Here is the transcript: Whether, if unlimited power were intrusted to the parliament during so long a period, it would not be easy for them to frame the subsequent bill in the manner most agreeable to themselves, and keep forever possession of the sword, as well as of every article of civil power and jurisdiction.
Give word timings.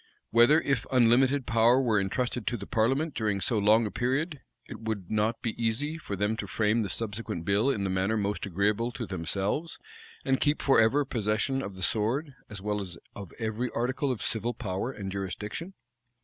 Whether, 0.31 0.59
if 0.59 0.87
unlimited 0.91 1.45
power 1.45 1.79
were 1.79 1.99
intrusted 1.99 2.47
to 2.47 2.57
the 2.57 2.65
parliament 2.65 3.13
during 3.13 3.39
so 3.39 3.59
long 3.59 3.85
a 3.85 3.91
period, 3.91 4.41
it 4.65 4.79
would 4.79 5.11
not 5.11 5.43
be 5.43 5.51
easy 5.63 5.99
for 5.99 6.15
them 6.15 6.35
to 6.37 6.47
frame 6.47 6.81
the 6.81 6.89
subsequent 6.89 7.45
bill 7.45 7.69
in 7.69 7.83
the 7.83 7.89
manner 7.91 8.17
most 8.17 8.47
agreeable 8.47 8.91
to 8.93 9.05
themselves, 9.05 9.77
and 10.25 10.41
keep 10.41 10.59
forever 10.59 11.05
possession 11.05 11.61
of 11.61 11.75
the 11.75 11.83
sword, 11.83 12.33
as 12.49 12.63
well 12.63 12.81
as 12.81 12.97
of 13.15 13.31
every 13.37 13.69
article 13.75 14.11
of 14.11 14.23
civil 14.23 14.55
power 14.55 14.89
and 14.91 15.11
jurisdiction. 15.11 15.75